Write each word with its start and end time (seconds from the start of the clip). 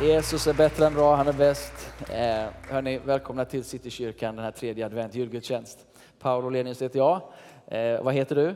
Jesus 0.00 0.46
är 0.46 0.54
bättre 0.54 0.86
än 0.86 0.94
bra, 0.94 1.14
han 1.14 1.28
är 1.28 1.32
bäst. 1.32 1.92
Eh, 2.10 2.44
hörni, 2.70 2.98
välkomna 2.98 3.44
till 3.44 3.64
Citykyrkan, 3.64 4.36
den 4.36 4.44
här 4.44 4.52
tredje 4.52 4.86
advent, 4.86 5.14
julgudstjänst. 5.14 5.86
Paolo 6.18 6.48
Lenius 6.50 6.82
heter 6.82 6.98
jag. 6.98 7.20
Eh, 7.66 8.02
vad 8.02 8.14
heter 8.14 8.36
du? 8.36 8.54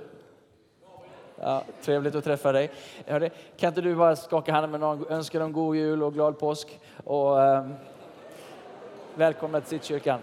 Ja, 1.40 1.62
trevligt 1.82 2.14
att 2.14 2.24
träffa 2.24 2.53
dig. 2.53 2.71
Hörni, 3.06 3.30
kan 3.56 3.69
inte 3.69 3.80
du 3.80 3.95
bara 3.95 4.16
skaka 4.16 4.53
handen 4.53 4.71
med 4.71 4.81
någon, 4.81 5.06
önska 5.09 5.38
dem 5.38 5.53
god 5.53 5.77
jul 5.77 6.03
och 6.03 6.15
glad 6.15 6.38
påsk? 6.38 6.81
Och, 7.04 7.43
eh, 7.43 7.67
välkomna 9.15 9.61
till 9.61 9.69
Citykyrkan. 9.69 10.21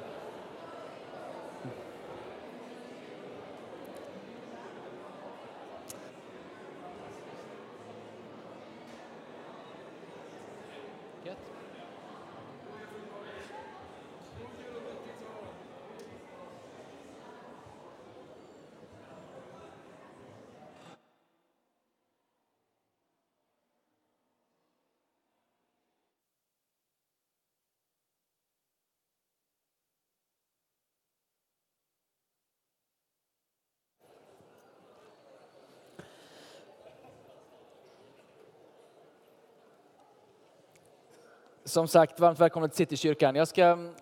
Som 41.67 41.87
sagt, 41.87 42.19
varmt 42.19 42.39
välkommen 42.39 42.69
till 42.69 42.77
Citykyrkan. 42.77 43.35
Jag 43.35 43.47
ska 43.47 43.63
mm, 43.63 43.93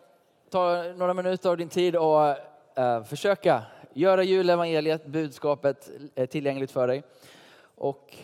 ta 0.50 0.84
några 0.84 1.14
minuter 1.14 1.50
av 1.50 1.58
din 1.58 1.70
tid 1.70 1.96
och 1.96 2.38
uh, 2.80 3.04
försöka 3.04 3.64
göra 3.94 4.24
julevangeliet, 4.24 5.06
budskapet, 5.06 5.90
eh, 6.16 6.26
tillgängligt 6.26 6.72
för 6.72 6.88
dig. 6.88 7.04
Och 7.76 8.16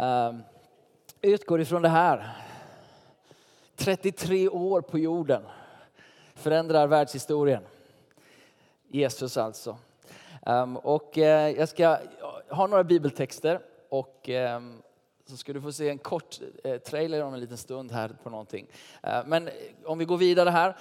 uh, 0.00 0.38
utgår 1.20 1.60
ifrån 1.60 1.82
det 1.82 1.88
här. 1.88 2.36
33 3.76 4.48
år 4.48 4.80
på 4.80 4.98
jorden 4.98 5.42
förändrar 6.34 6.86
världshistorien. 6.86 7.62
Jesus 8.88 9.36
alltså. 9.36 9.76
Um, 10.46 10.76
och 10.76 11.18
eh, 11.18 11.50
jag 11.50 11.68
ska 11.68 11.98
ha 12.48 12.66
några 12.66 12.84
bibeltexter 12.84 13.60
och 13.88 14.28
um, 14.28 14.82
så 15.28 15.36
ska 15.36 15.52
du 15.52 15.60
få 15.60 15.72
se 15.72 15.88
en 15.88 15.98
kort 15.98 16.40
eh, 16.64 16.78
trailer 16.78 17.22
om 17.22 17.34
en 17.34 17.40
liten 17.40 17.56
stund 17.56 17.92
här 17.92 18.16
på 18.22 18.30
någonting. 18.30 18.66
Eh, 19.02 19.20
men 19.26 19.48
om 19.84 19.98
vi 19.98 20.04
går 20.04 20.16
vidare 20.16 20.50
här. 20.50 20.76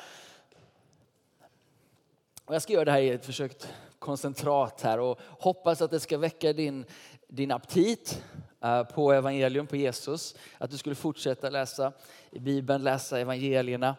Jag 2.49 2.61
ska 2.61 2.73
göra 2.73 2.85
det 2.85 2.91
här 2.91 3.01
i 3.01 3.09
ett 3.09 3.25
försökt 3.25 3.73
koncentrat 3.99 4.81
här 4.81 4.99
och 4.99 5.19
hoppas 5.21 5.81
att 5.81 5.91
det 5.91 5.99
ska 5.99 6.17
väcka 6.17 6.53
din, 6.53 6.85
din 7.27 7.51
aptit 7.51 8.23
eh, 8.63 8.83
på 8.83 9.13
evangelium, 9.13 9.67
på 9.67 9.75
Jesus. 9.75 10.35
Att 10.57 10.71
du 10.71 10.77
skulle 10.77 10.95
fortsätta 10.95 11.49
läsa 11.49 11.93
i 12.31 12.39
Bibeln, 12.39 12.83
läsa 12.83 13.19
evangelierna. 13.19 13.95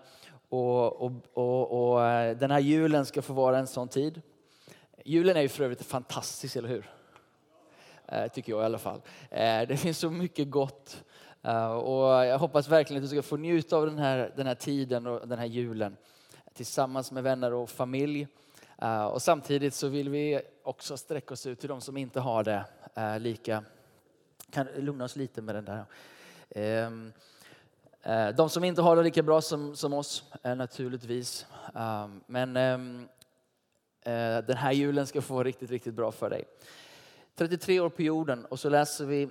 Och, 0.48 1.02
och, 1.02 1.12
och, 1.32 1.92
och 1.92 2.00
den 2.36 2.50
här 2.50 2.60
julen 2.60 3.06
ska 3.06 3.22
få 3.22 3.32
vara 3.32 3.58
en 3.58 3.66
sån 3.66 3.88
tid. 3.88 4.22
Julen 5.04 5.36
är 5.36 5.40
ju 5.40 5.48
för 5.48 5.64
övrigt 5.64 5.82
fantastisk, 5.82 6.56
eller 6.56 6.68
hur? 6.68 6.97
Eh, 8.12 8.28
tycker 8.28 8.52
jag 8.52 8.62
i 8.62 8.64
alla 8.64 8.78
fall. 8.78 9.00
Eh, 9.30 9.68
det 9.68 9.76
finns 9.76 9.98
så 9.98 10.10
mycket 10.10 10.50
gott 10.50 11.04
eh, 11.42 11.70
och 11.70 12.26
jag 12.26 12.38
hoppas 12.38 12.68
verkligen 12.68 13.02
att 13.02 13.10
du 13.10 13.16
ska 13.16 13.22
få 13.22 13.36
njuta 13.36 13.76
av 13.76 13.86
den 13.86 13.98
här, 13.98 14.32
den 14.36 14.46
här 14.46 14.54
tiden 14.54 15.06
och 15.06 15.28
den 15.28 15.38
här 15.38 15.46
julen 15.46 15.96
tillsammans 16.52 17.12
med 17.12 17.22
vänner 17.22 17.52
och 17.52 17.70
familj. 17.70 18.28
Och 19.12 19.22
samtidigt 19.22 19.74
så 19.74 19.88
vill 19.88 20.08
vi 20.08 20.40
också 20.62 20.96
sträcka 20.96 21.34
oss 21.34 21.46
ut 21.46 21.60
till 21.60 21.68
de 21.68 21.80
som 21.80 21.96
inte 21.96 22.20
har 22.20 22.44
det 22.44 22.64
lika. 23.18 23.64
Kan 24.50 24.66
lugna 24.76 25.04
oss 25.04 25.16
lite 25.16 25.42
med 25.42 25.54
den 25.54 25.64
där. 25.64 25.84
Ehm, 26.50 27.12
de 28.36 28.50
som 28.50 28.64
inte 28.64 28.82
har 28.82 28.96
det 28.96 29.02
lika 29.02 29.22
bra 29.22 29.40
som, 29.40 29.76
som 29.76 29.92
oss 29.92 30.24
naturligtvis. 30.42 31.46
Ehm, 31.74 32.20
men 32.26 32.56
ehm, 32.56 33.08
den 34.46 34.56
här 34.56 34.72
julen 34.72 35.06
ska 35.06 35.22
få 35.22 35.42
riktigt, 35.42 35.70
riktigt 35.70 35.94
bra 35.94 36.12
för 36.12 36.30
dig. 36.30 36.44
33 37.38 37.80
år 37.80 37.88
på 37.88 38.02
jorden 38.02 38.44
och 38.44 38.60
så 38.60 38.68
läser 38.68 39.06
vi 39.06 39.28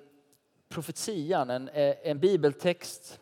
profetian, 0.69 1.49
en, 1.49 1.69
eh, 1.69 1.95
en 2.03 2.19
bibeltext 2.19 3.19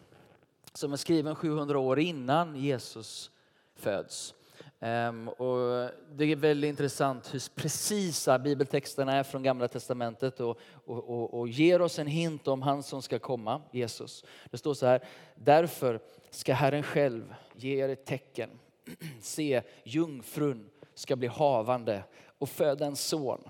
som 0.73 0.93
är 0.93 0.97
skriven 0.97 1.35
700 1.35 1.79
år 1.79 1.99
innan 1.99 2.55
Jesus 2.55 3.31
föds. 3.75 4.33
Um, 4.79 5.29
och 5.29 5.89
det 6.11 6.25
är 6.25 6.35
väldigt 6.35 6.69
intressant 6.69 7.33
hur 7.33 7.55
precisa 7.55 8.39
bibeltexterna 8.39 9.13
är 9.13 9.23
från 9.23 9.43
Gamla 9.43 9.67
Testamentet 9.67 10.39
och, 10.39 10.59
och, 10.85 11.09
och, 11.09 11.39
och, 11.39 11.47
ger 11.47 11.81
oss 11.81 11.99
en 11.99 12.07
hint 12.07 12.47
om 12.47 12.61
han 12.61 12.83
som 12.83 13.01
ska 13.01 13.19
komma, 13.19 13.61
Jesus. 13.71 14.23
Det 14.51 14.57
står 14.57 14.73
så 14.73 14.85
här, 14.85 15.03
därför 15.35 15.99
ska 16.29 16.53
Herren 16.53 16.83
själv 16.83 17.35
ge 17.55 17.83
er 17.83 17.89
ett 17.89 18.05
tecken. 18.05 18.49
Se, 19.21 19.61
jungfrun 19.83 20.69
ska 20.93 21.15
bli 21.15 21.27
havande 21.27 22.03
och 22.37 22.49
föda 22.49 22.85
en 22.85 22.95
son 22.95 23.49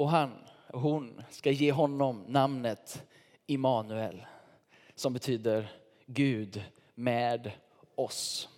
och 0.00 0.10
han, 0.10 0.32
och 0.66 0.80
hon 0.80 1.22
ska 1.30 1.50
ge 1.50 1.72
honom 1.72 2.24
namnet 2.28 3.06
Immanuel 3.46 4.26
som 4.94 5.12
betyder 5.12 5.72
Gud 6.06 6.64
med 6.94 7.52
oss. 7.94 8.48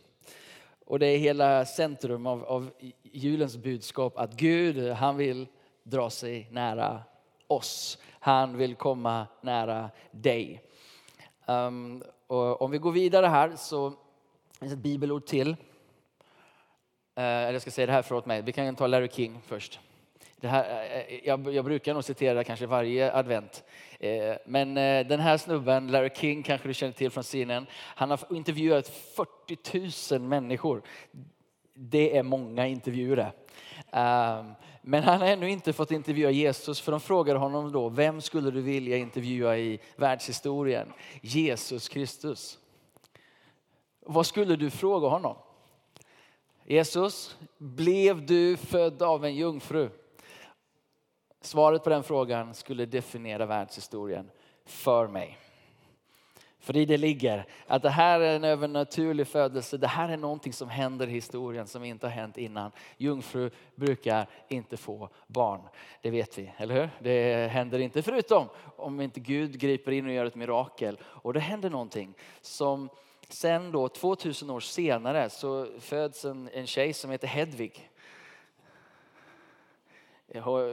Och 0.86 0.98
det 0.98 1.06
är 1.06 1.18
hela 1.18 1.64
centrum 1.64 2.26
av, 2.26 2.44
av 2.44 2.70
julens 3.02 3.56
budskap 3.56 4.18
att 4.18 4.32
Gud, 4.32 4.92
han 4.92 5.16
vill 5.16 5.46
dra 5.82 6.10
sig 6.10 6.48
nära 6.50 7.02
oss. 7.46 7.98
Han 8.10 8.56
vill 8.56 8.74
komma 8.74 9.26
nära 9.40 9.90
dig. 10.10 10.62
Um, 11.46 12.02
och 12.26 12.62
om 12.62 12.70
vi 12.70 12.78
går 12.78 12.92
vidare 12.92 13.26
här 13.26 13.56
så 13.56 13.92
finns 14.60 14.72
ett 14.72 14.78
bibelord 14.78 15.26
till. 15.26 15.56
Uh, 17.18 17.24
jag 17.24 17.62
ska 17.62 17.70
säga 17.70 17.86
det 17.86 17.92
här, 17.92 18.02
förlåt 18.02 18.26
mig. 18.26 18.42
Vi 18.42 18.52
kan 18.52 18.76
ta 18.76 18.86
Larry 18.86 19.08
King 19.08 19.40
först. 19.46 19.80
Det 20.42 20.48
här, 20.48 20.84
eh, 20.84 20.98
eh, 20.98 21.20
jag, 21.24 21.54
jag, 21.54 21.64
brukar 21.64 21.94
nog 21.94 22.04
citera 22.04 22.44
kanske 22.44 22.66
varje 22.66 23.12
advent. 23.12 23.64
Eh, 24.00 24.34
men 24.46 24.74
den 25.08 25.20
här 25.20 25.36
snubben, 25.36 25.86
Larry 25.86 26.10
King, 26.14 26.42
kanske 26.42 26.68
du 26.68 26.74
känner 26.74 26.92
till 26.92 27.10
från 27.10 27.22
scenen. 27.22 27.66
Han 27.72 28.10
har 28.10 28.20
intervjuat 28.30 28.88
40 28.88 30.18
000 30.18 30.28
människor. 30.28 30.82
Det 31.74 32.16
är 32.16 32.22
många 32.22 32.66
intervjuer. 32.66 33.32
Ehm, 33.92 34.52
men 34.82 35.02
han 35.02 35.20
har 35.20 35.28
ännu 35.28 35.50
inte 35.50 35.72
fått 35.72 35.90
intervjua 35.90 36.30
Jesus 36.30 36.80
för 36.80 36.92
de 36.92 37.00
frågade 37.00 37.38
honom 37.38 37.72
då, 37.72 37.88
vem 37.88 38.20
skulle 38.20 38.50
du 38.50 38.60
vilja 38.60 38.96
intervjua 38.96 39.58
i 39.58 39.80
världshistorien? 39.96 40.92
Jesus 41.20 41.88
Kristus. 41.88 42.58
Vad 44.00 44.26
skulle 44.26 44.56
du 44.56 44.70
fråga 44.70 45.08
honom? 45.08 45.36
Jesus, 46.64 47.36
blev 47.58 48.26
du 48.26 48.56
född 48.56 49.02
av 49.02 49.24
en 49.24 49.34
jungfru? 49.34 49.90
Svaret 51.42 51.84
på 51.84 51.90
den 51.90 52.02
frågan 52.02 52.54
skulle 52.54 52.86
definiera 52.86 53.46
världshistorien 53.46 54.30
för 54.64 55.08
mig. 55.08 55.38
För 56.62 56.76
i 56.76 56.84
det 56.84 56.96
ligger 56.96 57.46
att 57.66 57.82
det 57.82 57.90
här 57.90 58.20
är 58.20 58.36
en 58.36 58.44
övernaturlig 58.44 59.28
födelse. 59.28 59.76
Det 59.76 59.86
här 59.86 60.08
är 60.08 60.16
någonting 60.16 60.52
som 60.52 60.68
händer 60.68 61.06
i 61.06 61.10
historien 61.10 61.66
som 61.66 61.84
inte 61.84 62.06
har 62.06 62.12
hänt 62.12 62.38
innan. 62.38 62.70
Jungfru 62.96 63.50
brukar 63.74 64.26
inte 64.48 64.76
få 64.76 65.08
barn. 65.26 65.60
Det 66.02 66.10
vet 66.10 66.38
vi, 66.38 66.52
eller 66.56 66.74
hur? 66.74 66.90
Det 66.98 67.48
händer 67.50 67.78
inte 67.78 68.02
förutom 68.02 68.48
om 68.76 69.00
inte 69.00 69.20
Gud 69.20 69.58
griper 69.58 69.92
in 69.92 70.06
och 70.06 70.12
gör 70.12 70.24
ett 70.24 70.34
mirakel. 70.34 70.98
Och 71.02 71.32
det 71.32 71.40
händer 71.40 71.70
någonting 71.70 72.14
som 72.40 72.88
sen 73.28 73.72
då 73.72 73.88
2000 73.88 74.50
år 74.50 74.60
senare 74.60 75.30
så 75.30 75.66
föds 75.80 76.24
en, 76.24 76.48
en 76.52 76.66
tjej 76.66 76.92
som 76.92 77.10
heter 77.10 77.28
Hedvig. 77.28 77.90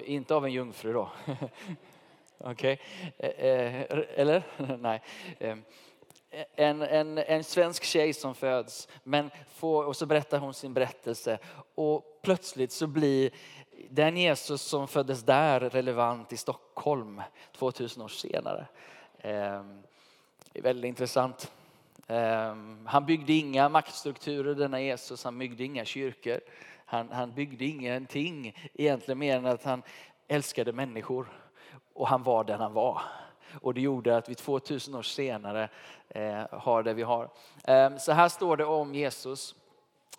Inte 0.05 0.35
av 0.35 0.45
en 0.45 0.51
jungfru 0.51 0.93
då. 0.93 1.09
Okej, 2.37 2.79
okay. 3.17 3.31
Eller? 4.15 4.43
Nej. 4.79 5.01
Eh, 5.39 5.57
en, 6.55 6.81
en, 6.81 7.17
en 7.17 7.43
svensk 7.43 7.83
tjej 7.83 8.13
som 8.13 8.35
föds, 8.35 8.87
men 9.03 9.31
får, 9.53 9.85
och 9.85 9.95
så 9.95 10.05
berättar 10.05 10.39
hon 10.39 10.53
sin 10.53 10.73
berättelse. 10.73 11.39
Och 11.75 12.19
plötsligt 12.21 12.71
så 12.71 12.87
blir 12.87 13.31
den 13.89 14.17
Jesus 14.17 14.61
som 14.61 14.87
föddes 14.87 15.23
där 15.23 15.59
relevant 15.59 16.33
i 16.33 16.37
Stockholm 16.37 17.21
2000 17.51 18.03
år 18.03 18.07
senare. 18.07 18.67
Ehm, 19.19 19.83
det 20.53 20.59
är 20.59 20.63
väldigt 20.63 20.89
intressant. 20.89 21.51
Ehm, 22.09 22.85
han 22.85 23.05
byggde 23.05 23.33
inga 23.33 23.69
maktstrukturer 23.69 24.55
denna 24.55 24.81
Jesus, 24.81 25.23
han 25.23 25.39
byggde 25.39 25.63
inga 25.63 25.85
kyrkor. 25.85 26.39
Han, 26.85 27.11
han 27.11 27.33
byggde 27.33 27.65
ingenting 27.65 28.57
egentligen 28.73 29.19
mer 29.19 29.37
än 29.37 29.45
att 29.45 29.63
han 29.63 29.83
älskade 30.27 30.71
människor 30.71 31.27
och 31.93 32.07
han 32.07 32.23
var 32.23 32.43
den 32.43 32.59
han 32.59 32.73
var. 32.73 33.01
Och 33.61 33.73
det 33.73 33.81
gjorde 33.81 34.17
att 34.17 34.29
vi 34.29 34.35
2000 34.35 34.95
år 34.95 35.01
senare 35.01 35.69
eh, 36.09 36.43
har 36.51 36.83
det 36.83 36.93
vi 36.93 37.03
har. 37.03 37.29
Eh, 37.63 37.97
så 37.97 38.11
här 38.11 38.29
står 38.29 38.57
det 38.57 38.65
om 38.65 38.95
Jesus 38.95 39.55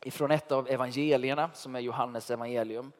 ifrån 0.02 0.30
ett 0.30 0.52
av 0.52 0.68
evangelierna 0.68 1.50
som 1.54 1.74
är 1.74 1.80
Johannes 1.80 2.30
evangelium. 2.30 2.92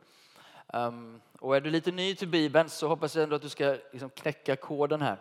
Um, 0.66 1.20
och 1.40 1.56
är 1.56 1.60
du 1.60 1.70
lite 1.70 1.92
ny 1.92 2.14
till 2.14 2.28
Bibeln 2.28 2.68
så 2.68 2.88
hoppas 2.88 3.16
jag 3.16 3.22
ändå 3.22 3.36
att 3.36 3.42
du 3.42 3.48
ska 3.48 3.76
liksom 3.92 4.10
knäcka 4.10 4.56
koden 4.56 5.02
här. 5.02 5.16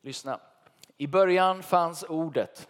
Lyssna. 0.00 0.40
I 0.96 1.06
början 1.06 1.62
fanns 1.62 2.04
ordet. 2.08 2.68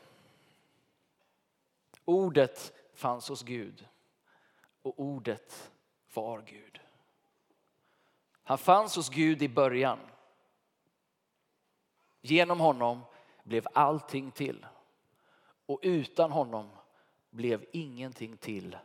Ordet 2.04 2.72
fanns 2.92 3.28
hos 3.28 3.42
Gud 3.42 3.88
och 4.82 5.00
ordet 5.00 5.72
var 6.14 6.42
Gud. 6.42 6.80
Han 8.42 8.58
fanns 8.58 8.96
hos 8.96 9.08
Gud 9.08 9.42
i 9.42 9.48
början. 9.48 9.98
Genom 12.20 12.60
honom 12.60 13.00
blev 13.42 13.66
allting 13.72 14.30
till 14.30 14.66
och 15.66 15.80
utan 15.82 16.32
honom 16.32 16.70
blev 17.30 17.64
ingenting 17.72 18.36
till 18.36 18.78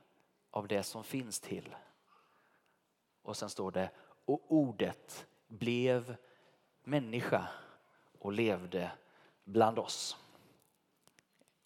av 0.52 0.68
det 0.68 0.84
som 0.84 1.04
finns 1.04 1.40
till. 1.40 1.76
Och 3.22 3.38
sen 3.38 3.50
står 3.50 3.72
det, 3.72 3.92
och 4.26 4.46
ordet 4.48 5.28
blev 5.48 6.16
människa 6.84 7.48
och 8.20 8.32
levde 8.32 8.92
bland 9.50 9.80
oss. 9.80 10.18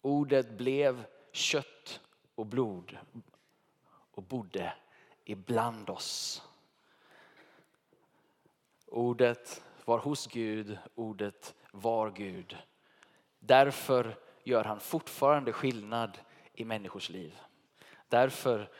Ordet 0.00 0.50
blev 0.50 1.04
kött 1.32 2.00
och 2.34 2.46
blod 2.46 2.98
och 3.86 4.22
bodde 4.22 4.72
ibland 5.24 5.90
oss. 5.90 6.42
Ordet 8.86 9.64
var 9.84 9.98
hos 9.98 10.26
Gud, 10.26 10.78
ordet 10.94 11.54
var 11.70 12.10
Gud. 12.10 12.56
Därför 13.38 14.18
gör 14.42 14.64
han 14.64 14.80
fortfarande 14.80 15.52
skillnad 15.52 16.18
i 16.52 16.64
människors 16.64 17.10
liv. 17.10 17.38
Därför 18.08 18.70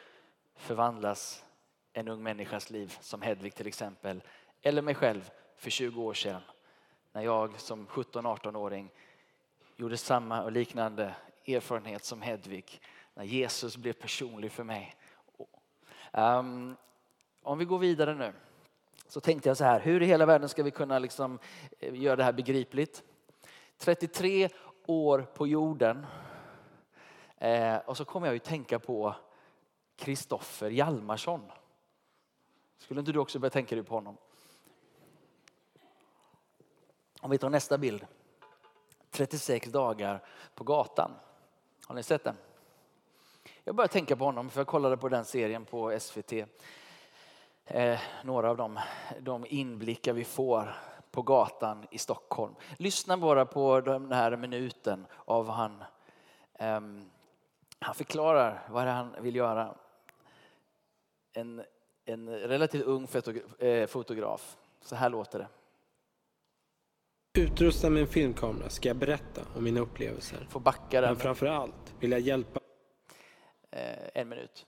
förvandlas 0.57 1.45
en 1.93 2.09
ung 2.09 2.23
människas 2.23 2.71
liv, 2.71 2.97
som 3.00 3.23
Hedvig 3.23 3.55
till 3.55 3.67
exempel, 3.67 4.23
eller 4.62 4.83
mig 4.83 4.95
själv 4.95 5.31
för 5.57 5.71
20 5.71 6.03
år 6.03 6.15
sedan. 6.15 6.43
När 7.14 7.22
jag 7.22 7.61
som 7.61 7.87
17-18-åring 7.87 8.90
gjorde 9.76 9.96
samma 9.96 10.43
och 10.43 10.52
liknande 10.52 11.14
erfarenhet 11.46 12.05
som 12.05 12.22
Hedvig. 12.22 12.81
När 13.14 13.25
Jesus 13.25 13.76
blev 13.76 13.93
personlig 13.93 14.52
för 14.52 14.64
mig. 14.64 14.96
Um, 16.12 16.76
om 17.43 17.58
vi 17.58 17.64
går 17.64 17.78
vidare 17.78 18.14
nu 18.14 18.32
så 19.08 19.20
tänkte 19.20 19.49
jag 19.49 19.56
så 19.56 19.64
här, 19.64 19.81
hur 19.81 20.02
i 20.02 20.06
hela 20.06 20.26
världen 20.26 20.49
ska 20.49 20.62
vi 20.62 20.70
kunna 20.70 20.99
liksom 20.99 21.38
eh, 21.78 21.94
göra 21.94 22.16
det 22.16 22.25
här 22.25 22.32
begripligt? 22.32 23.02
33 23.78 24.49
år 24.87 25.26
på 25.34 25.46
jorden 25.46 26.06
eh, 27.38 27.76
och 27.76 27.96
så 27.96 28.05
kommer 28.05 28.26
jag 28.26 28.34
ju 28.34 28.38
tänka 28.38 28.78
på 28.78 29.14
Kristoffer 29.96 30.70
Hjalmarsson. 30.70 31.50
Skulle 32.78 33.00
inte 33.00 33.12
du 33.12 33.19
också 33.19 33.38
börja 33.38 33.50
tänka 33.50 33.75
dig 33.75 33.84
på 33.84 33.94
honom? 33.94 34.16
Om 37.25 37.31
vi 37.31 37.38
tar 37.38 37.50
nästa 37.50 37.79
bild. 37.79 38.06
36 39.11 39.69
dagar 39.69 40.25
på 40.55 40.65
gatan. 40.65 41.11
Har 41.87 41.94
ni 41.94 42.03
sett 42.03 42.25
den? 42.25 42.37
Jag 43.65 43.75
började 43.75 43.93
tänka 43.93 44.17
på 44.17 44.25
honom 44.25 44.50
för 44.50 44.61
jag 44.61 44.67
kollade 44.67 44.97
på 44.97 45.09
den 45.09 45.25
serien 45.25 45.65
på 45.65 46.00
SVT. 46.00 46.32
Eh, 47.65 48.00
några 48.25 48.50
av 48.50 48.56
de, 48.56 48.81
de 49.21 49.47
inblickar 49.49 50.12
vi 50.12 50.25
får 50.25 50.75
på 51.11 51.23
gatan 51.23 51.87
i 51.91 51.99
Stockholm. 51.99 52.55
Lyssna 52.79 53.17
bara 53.17 53.47
på 53.47 53.81
den 53.81 54.12
här 54.12 54.37
minuten 54.37 55.06
av 55.25 55.49
han, 55.49 55.85
eh, 56.55 56.81
han 57.79 57.94
förklarar 57.94 58.62
vad 58.71 58.85
han 58.85 59.17
vill 59.21 59.37
göra. 59.37 59.75
En, 61.32 61.65
en 62.05 62.29
relativt 62.29 62.85
ung 62.85 63.09
eh, 63.59 63.87
fotograf. 63.87 64.56
Så 64.81 64.97
här 64.97 65.11
låter 65.11 65.38
det. 65.38 65.49
Utrustad 67.39 67.91
med 67.91 68.01
en 68.01 68.07
filmkamera 68.09 68.69
ska 68.69 68.89
jag 68.89 68.97
berätta 68.97 69.43
om 69.57 69.65
mina 69.65 69.81
upplevelser. 69.81 70.47
Får 70.51 70.61
backa 70.61 71.01
där. 71.01 71.09
Men 71.09 71.17
framför 71.17 71.47
allt 71.47 71.95
vill 72.01 72.11
jag 72.11 72.21
hjälpa. 72.21 72.61
Eh, 73.71 74.09
en 74.15 74.29
minut. 74.29 74.67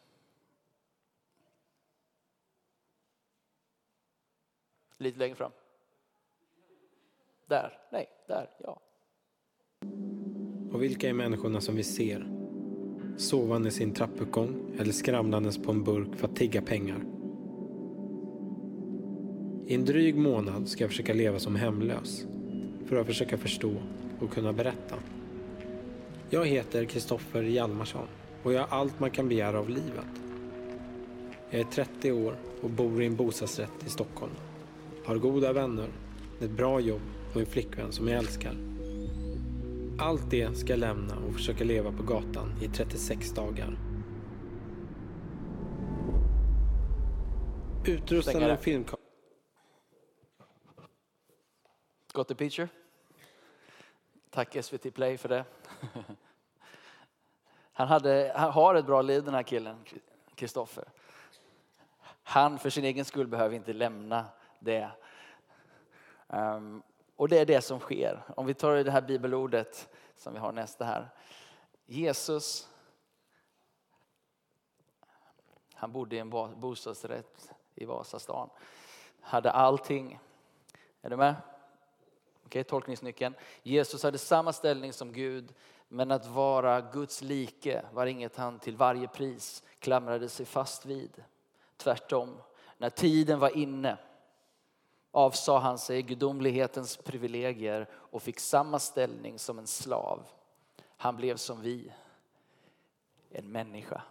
Lite 4.98 5.18
längre 5.18 5.34
fram. 5.34 5.52
Där, 7.46 7.78
nej, 7.92 8.08
där, 8.28 8.50
ja. 8.58 8.80
Och 10.72 10.82
vilka 10.82 11.08
är 11.08 11.12
människorna 11.12 11.60
som 11.60 11.76
vi 11.76 11.82
ser? 11.82 12.26
Sovande 13.16 13.68
i 13.68 13.72
sin 13.72 13.94
trappuppgång 13.94 14.76
eller 14.78 14.92
skramlandes 14.92 15.62
på 15.62 15.70
en 15.70 15.84
burk 15.84 16.16
för 16.16 16.28
att 16.28 16.36
tigga 16.36 16.62
pengar. 16.62 16.98
I 19.66 19.74
en 19.74 19.84
dryg 19.84 20.16
månad 20.16 20.68
ska 20.68 20.84
jag 20.84 20.90
försöka 20.90 21.14
leva 21.14 21.38
som 21.38 21.56
hemlös 21.56 22.26
för 22.86 22.96
att 22.96 23.06
försöka 23.06 23.38
förstå 23.38 23.72
och 24.20 24.30
kunna 24.30 24.52
berätta. 24.52 24.96
Jag 26.30 26.46
heter 26.46 26.84
Kristoffer 26.84 27.42
Hjalmarsson 27.42 28.06
och 28.42 28.52
jag 28.52 28.60
har 28.60 28.78
allt 28.78 29.00
man 29.00 29.10
kan 29.10 29.28
begära 29.28 29.58
av 29.58 29.68
livet. 29.68 30.22
Jag 31.50 31.60
är 31.60 31.64
30 31.64 32.12
år 32.12 32.36
och 32.62 32.70
bor 32.70 33.02
i 33.02 33.06
en 33.06 33.16
bostadsrätt 33.16 33.86
i 33.86 33.90
Stockholm. 33.90 34.32
Har 35.04 35.16
goda 35.16 35.52
vänner, 35.52 35.88
ett 36.40 36.50
bra 36.50 36.80
jobb 36.80 37.00
och 37.34 37.40
en 37.40 37.46
flickvän 37.46 37.92
som 37.92 38.08
jag 38.08 38.18
älskar. 38.18 38.56
Allt 39.98 40.30
det 40.30 40.58
ska 40.58 40.72
jag 40.72 40.80
lämna 40.80 41.16
och 41.16 41.34
försöka 41.34 41.64
leva 41.64 41.92
på 41.92 42.02
gatan 42.02 42.52
i 42.62 42.68
36 42.68 43.32
dagar. 43.32 43.78
Utrustad 47.86 48.40
med 48.40 48.50
en 48.50 48.58
filmkamera 48.58 48.95
Got 52.16 52.28
the 52.28 52.34
picture? 52.34 52.68
Tack 54.30 54.64
SVT 54.64 54.94
Play 54.94 55.18
för 55.18 55.28
det. 55.28 55.44
Han, 57.72 57.88
hade, 57.88 58.32
han 58.36 58.52
har 58.52 58.74
ett 58.74 58.86
bra 58.86 59.02
liv 59.02 59.24
den 59.24 59.34
här 59.34 59.42
killen, 59.42 59.84
Kristoffer. 60.34 60.84
Han 62.22 62.58
för 62.58 62.70
sin 62.70 62.84
egen 62.84 63.04
skull 63.04 63.26
behöver 63.26 63.56
inte 63.56 63.72
lämna 63.72 64.24
det. 64.58 64.90
Um, 66.26 66.82
och 67.16 67.28
det 67.28 67.38
är 67.38 67.46
det 67.46 67.60
som 67.60 67.80
sker. 67.80 68.22
Om 68.36 68.46
vi 68.46 68.54
tar 68.54 68.76
det 68.76 68.90
här 68.90 69.02
bibelordet 69.02 69.88
som 70.16 70.32
vi 70.32 70.38
har 70.38 70.52
nästa 70.52 70.84
här. 70.84 71.08
Jesus, 71.86 72.68
han 75.74 75.92
bodde 75.92 76.16
i 76.16 76.18
en 76.18 76.30
bostadsrätt 76.60 77.52
i 77.74 77.84
Vasastan. 77.84 78.50
Hade 79.20 79.50
allting. 79.50 80.18
Är 81.02 81.10
du 81.10 81.16
med? 81.16 81.34
Okej, 82.46 82.64
tolkningsnyckeln. 82.64 83.34
Jesus 83.62 84.02
hade 84.02 84.18
samma 84.18 84.52
ställning 84.52 84.92
som 84.92 85.12
Gud, 85.12 85.54
men 85.88 86.10
att 86.10 86.26
vara 86.26 86.80
Guds 86.80 87.22
like 87.22 87.84
var 87.92 88.06
inget 88.06 88.36
han 88.36 88.58
till 88.58 88.76
varje 88.76 89.08
pris 89.08 89.62
klamrade 89.78 90.28
sig 90.28 90.46
fast 90.46 90.86
vid. 90.86 91.24
Tvärtom, 91.76 92.36
när 92.78 92.90
tiden 92.90 93.38
var 93.38 93.56
inne 93.56 93.98
avsade 95.10 95.58
han 95.58 95.78
sig 95.78 96.02
gudomlighetens 96.02 96.96
privilegier 96.96 97.88
och 97.92 98.22
fick 98.22 98.40
samma 98.40 98.78
ställning 98.78 99.38
som 99.38 99.58
en 99.58 99.66
slav. 99.66 100.26
Han 100.96 101.16
blev 101.16 101.36
som 101.36 101.60
vi, 101.60 101.92
en 103.30 103.52
människa. 103.52 104.02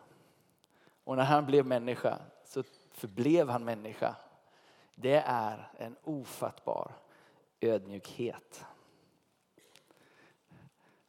Och 1.04 1.16
när 1.16 1.24
han 1.24 1.46
blev 1.46 1.66
människa 1.66 2.20
så 2.46 2.64
förblev 2.92 3.50
han 3.50 3.66
människa. 3.66 4.16
Det 4.96 5.24
är 5.26 5.72
en 5.78 5.96
ofattbar 6.04 6.92
ödmjukhet. 7.70 8.66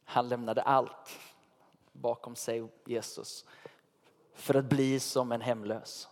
Han 0.03 0.29
lämnade 0.29 0.61
allt 0.61 1.19
bakom 1.91 2.35
sig, 2.35 2.67
Jesus, 2.85 3.45
för 4.33 4.53
att 4.53 4.65
bli 4.65 4.99
som 4.99 5.31
en 5.31 5.41
hemlös. 5.41 6.09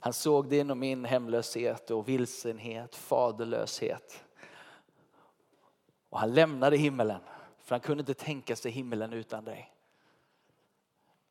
Han 0.00 0.12
såg 0.12 0.48
din 0.48 0.70
och 0.70 0.76
min 0.76 1.04
hemlöshet 1.04 1.90
och 1.90 2.08
vilsenhet, 2.08 2.94
faderlöshet. 2.94 4.24
Och 6.08 6.20
han 6.20 6.34
lämnade 6.34 6.76
himmelen, 6.76 7.20
för 7.58 7.74
han 7.74 7.80
kunde 7.80 8.00
inte 8.00 8.14
tänka 8.14 8.56
sig 8.56 8.70
himmelen 8.70 9.12
utan 9.12 9.44
dig. 9.44 9.72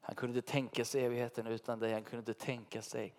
Han 0.02 0.16
kunde 0.16 0.38
inte 0.38 0.52
tänka 0.52 0.86
sig 0.86 1.06
evigheten 1.06 1.48
utan 1.48 1.80
dig, 1.80 1.94
han 1.94 2.04
kunde 2.04 2.32
inte 2.32 2.46
tänka 2.46 2.82
sig 2.82 3.16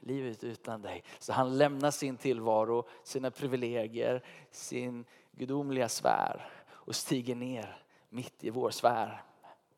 livet 0.00 0.44
utan 0.44 0.82
dig. 0.82 1.04
Så 1.18 1.32
han 1.32 1.58
lämnar 1.58 1.90
sin 1.90 2.16
tillvaro, 2.16 2.88
sina 3.02 3.30
privilegier, 3.30 4.22
sin 4.50 5.04
gudomliga 5.32 5.88
sfär 5.88 6.50
och 6.68 6.94
stiger 6.94 7.34
ner 7.34 7.82
mitt 8.08 8.44
i 8.44 8.50
vår 8.50 8.70
sfär 8.70 9.22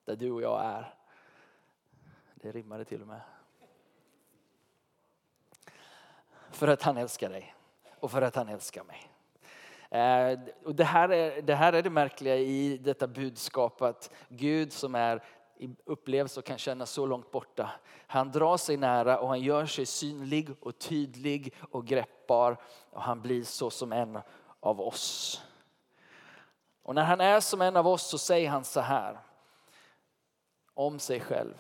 där 0.05 0.17
du 0.17 0.31
och 0.31 0.43
jag 0.43 0.65
är. 0.65 0.95
Det 2.35 2.53
rimmade 2.53 2.85
till 2.85 3.01
och 3.03 3.09
med. 3.09 3.21
För 6.51 6.69
att 6.69 6.83
han 6.83 6.97
älskar 6.97 7.31
dig 7.31 7.55
och 8.01 8.11
för 8.11 8.23
att 8.23 8.37
han 8.37 8.49
älskar 8.49 8.85
mig. 8.85 9.09
Eh, 9.93 10.39
och 10.65 10.75
det, 10.75 10.85
här 10.85 11.13
är, 11.13 11.43
det 11.43 11.55
här 11.55 11.73
är 11.73 11.83
det 11.83 11.91
märkliga 11.91 12.37
i 12.37 12.79
detta 12.79 13.07
budskap 13.07 13.83
att 13.83 14.13
Gud 14.29 14.73
som 14.73 14.95
är 14.95 15.23
upplevs 15.85 16.37
och 16.37 16.45
kan 16.45 16.59
kännas 16.59 16.91
så 16.91 17.07
långt 17.07 17.31
borta. 17.31 17.71
Han 18.07 18.31
drar 18.31 18.57
sig 18.57 18.77
nära 18.77 19.19
och 19.19 19.29
han 19.29 19.41
gör 19.41 19.67
sig 19.67 19.87
synlig 19.87 20.51
och 20.61 20.79
tydlig 20.79 21.55
och 21.71 21.87
greppbar 21.87 22.57
och 22.91 23.03
han 23.03 23.21
blir 23.23 23.45
så 23.45 23.71
som 23.71 23.93
en 23.93 24.19
av 24.61 24.81
oss. 24.81 25.43
Och 26.83 26.95
när 26.95 27.05
han 27.05 27.21
är 27.21 27.41
som 27.41 27.63
en 27.63 27.77
av 27.77 27.87
oss 27.87 28.03
så 28.03 28.19
säger 28.19 28.51
han 28.51 28.65
så 28.65 28.81
här 28.81 29.19
om 30.75 30.99
sig 30.99 31.21
själv. 31.21 31.55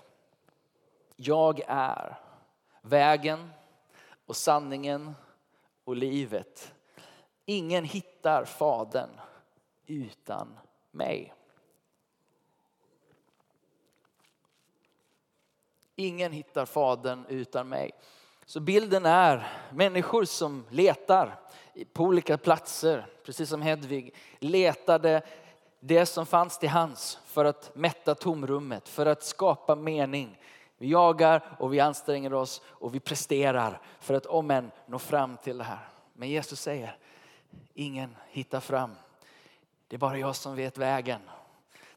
Jag 1.16 1.60
är 1.66 2.20
vägen 2.82 3.50
och 4.26 4.36
sanningen 4.36 5.14
och 5.84 5.96
livet. 5.96 6.74
Ingen 7.44 7.84
hittar 7.84 8.44
Fadern 8.44 9.10
utan 9.86 10.58
mig. 10.90 11.34
Ingen 15.96 16.32
hittar 16.32 16.66
Fadern 16.66 17.24
utan 17.28 17.68
mig. 17.68 17.90
Så 18.44 18.60
bilden 18.60 19.06
är 19.06 19.48
människor 19.72 20.24
som 20.24 20.64
letar 20.70 21.40
på 21.92 22.04
olika 22.04 22.38
platser, 22.38 23.06
precis 23.24 23.48
som 23.48 23.62
Hedvig 23.62 24.14
letade 24.38 25.22
det 25.80 26.06
som 26.06 26.26
fanns 26.26 26.58
till 26.58 26.68
hands 26.68 27.18
för 27.24 27.44
att 27.44 27.70
mätta 27.74 28.14
tomrummet, 28.14 28.88
för 28.88 29.06
att 29.06 29.22
skapa 29.22 29.74
mening. 29.74 30.38
Vi 30.78 30.90
jagar 30.90 31.56
och 31.58 31.72
vi 31.72 31.80
anstränger 31.80 32.34
oss 32.34 32.62
och 32.66 32.94
vi 32.94 33.00
presterar 33.00 33.80
för 34.00 34.14
att 34.14 34.26
om 34.26 34.50
än 34.50 34.70
nå 34.86 34.98
fram 34.98 35.36
till 35.36 35.58
det 35.58 35.64
här. 35.64 35.88
Men 36.12 36.28
Jesus 36.28 36.60
säger, 36.60 36.96
ingen 37.74 38.16
hittar 38.28 38.60
fram. 38.60 38.94
Det 39.88 39.96
är 39.96 39.98
bara 39.98 40.18
jag 40.18 40.36
som 40.36 40.56
vet 40.56 40.78
vägen. 40.78 41.20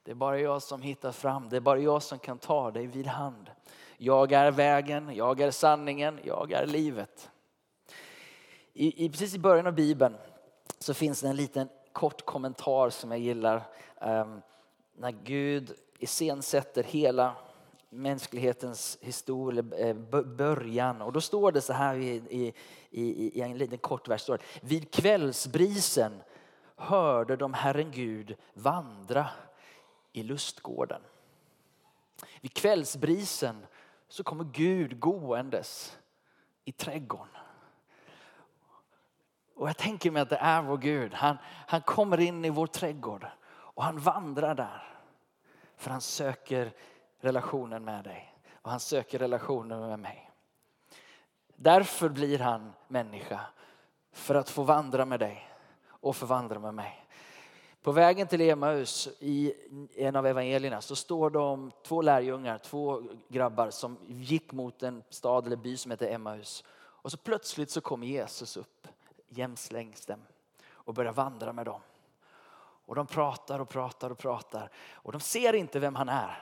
Det 0.03 0.11
är 0.11 0.15
bara 0.15 0.39
jag 0.39 0.61
som 0.61 0.81
hittar 0.81 1.11
fram. 1.11 1.49
Det 1.49 1.55
är 1.55 1.61
bara 1.61 1.79
jag 1.79 2.03
som 2.03 2.19
kan 2.19 2.37
ta 2.37 2.71
dig 2.71 2.87
vid 2.87 3.07
hand. 3.07 3.49
Jag 3.97 4.31
är 4.31 4.51
vägen, 4.51 5.15
jag 5.15 5.41
är 5.41 5.51
sanningen, 5.51 6.19
jag 6.23 6.51
är 6.51 6.65
livet. 6.67 7.29
I, 8.73 9.05
i, 9.05 9.09
precis 9.09 9.35
i 9.35 9.39
början 9.39 9.67
av 9.67 9.73
Bibeln 9.73 10.15
så 10.79 10.93
finns 10.93 11.21
det 11.21 11.27
en 11.27 11.35
liten 11.35 11.69
kort 11.91 12.25
kommentar 12.25 12.89
som 12.89 13.11
jag 13.11 13.19
gillar. 13.19 13.61
Um, 14.01 14.41
när 14.97 15.11
Gud 15.11 15.73
iscensätter 15.99 16.83
hela 16.83 17.35
mänsklighetens 17.89 18.97
historia, 19.01 19.63
eh, 19.77 19.95
början. 20.23 21.01
Och 21.01 21.13
då 21.13 21.21
står 21.21 21.51
det 21.51 21.61
så 21.61 21.73
här 21.73 21.95
i, 21.95 22.21
i, 22.29 22.53
i, 22.89 23.39
i 23.39 23.41
en 23.41 23.57
liten 23.57 23.77
kort 23.77 24.07
vers. 24.07 24.21
Står 24.21 24.37
det, 24.37 24.43
Vid 24.61 24.91
kvällsbrisen 24.91 26.21
hörde 26.75 27.35
de 27.35 27.53
Herren 27.53 27.91
Gud 27.91 28.35
vandra 28.53 29.27
i 30.11 30.23
lustgården. 30.23 31.01
Vid 32.41 32.53
kvällsbrisen 32.53 33.65
så 34.07 34.23
kommer 34.23 34.43
Gud 34.43 34.99
gåendes 34.99 35.99
i 36.65 36.71
trädgården. 36.71 37.29
Och 39.55 39.69
jag 39.69 39.77
tänker 39.77 40.11
mig 40.11 40.21
att 40.21 40.29
det 40.29 40.37
är 40.37 40.61
vår 40.61 40.77
Gud. 40.77 41.13
Han, 41.13 41.37
han 41.67 41.81
kommer 41.81 42.19
in 42.19 42.45
i 42.45 42.49
vår 42.49 42.67
trädgård 42.67 43.27
och 43.47 43.83
han 43.83 43.99
vandrar 43.99 44.55
där. 44.55 44.99
För 45.75 45.91
han 45.91 46.01
söker 46.01 46.73
relationen 47.19 47.85
med 47.85 48.03
dig 48.03 48.35
och 48.61 48.71
han 48.71 48.79
söker 48.79 49.19
relationen 49.19 49.79
med 49.79 49.99
mig. 49.99 50.31
Därför 51.55 52.09
blir 52.09 52.39
han 52.39 52.73
människa. 52.87 53.39
För 54.11 54.35
att 54.35 54.49
få 54.49 54.63
vandra 54.63 55.05
med 55.05 55.19
dig 55.19 55.49
och 55.87 56.15
förvandla 56.15 56.59
med 56.59 56.73
mig. 56.73 57.04
På 57.85 57.91
vägen 57.91 58.27
till 58.27 58.41
Emaus 58.41 59.09
i 59.19 59.53
en 59.95 60.15
av 60.15 60.27
evangelierna 60.27 60.81
så 60.81 60.95
står 60.95 61.29
det 61.29 61.39
om 61.39 61.71
två 61.83 62.01
lärjungar, 62.01 62.57
två 62.57 63.03
grabbar 63.27 63.69
som 63.69 63.97
gick 64.07 64.51
mot 64.51 64.83
en 64.83 65.03
stad 65.09 65.45
eller 65.45 65.55
by 65.55 65.77
som 65.77 65.91
heter 65.91 66.07
Emmaus. 66.07 66.63
Och 66.77 67.11
så 67.11 67.17
plötsligt 67.17 67.69
så 67.69 67.81
kommer 67.81 68.07
Jesus 68.07 68.57
upp 68.57 68.87
jämslängs 69.27 70.05
dem 70.05 70.19
och 70.69 70.93
börjar 70.93 71.13
vandra 71.13 71.53
med 71.53 71.65
dem. 71.65 71.81
Och 72.85 72.95
de 72.95 73.07
pratar 73.07 73.59
och 73.59 73.69
pratar 73.69 74.09
och 74.09 74.17
pratar 74.17 74.69
och 74.91 75.11
de 75.11 75.21
ser 75.21 75.55
inte 75.55 75.79
vem 75.79 75.95
han 75.95 76.09
är. 76.09 76.41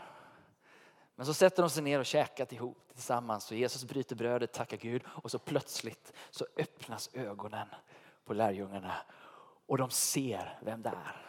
Men 1.16 1.26
så 1.26 1.34
sätter 1.34 1.64
de 1.64 1.70
sig 1.70 1.84
ner 1.84 2.00
och 2.00 2.06
käkar 2.06 2.54
ihop 2.54 2.90
tillsammans 2.94 3.52
och 3.52 3.58
Jesus 3.58 3.84
bryter 3.84 4.16
brödet, 4.16 4.54
tackar 4.54 4.78
Gud 4.78 5.04
och 5.08 5.32
så 5.32 5.40
plötsligt 5.40 6.14
så 6.32 6.46
öppnas 6.58 7.10
ögonen 7.14 7.68
på 8.26 8.34
lärjungarna 8.34 8.94
och 9.68 9.78
de 9.78 9.90
ser 9.90 10.60
vem 10.62 10.82
det 10.82 10.90
är. 10.90 11.24